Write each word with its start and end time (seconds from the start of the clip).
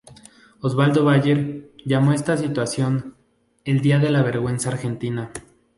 Osvaldo 0.61 1.05
Bayer 1.05 1.69
llamó 1.85 2.09
a 2.09 2.15
esta 2.15 2.35
situación 2.35 3.13
el 3.65 3.81
“"día 3.81 3.99
de 3.99 4.09
la 4.09 4.23
vergüenza 4.23 4.69
argentina"". 4.71 5.31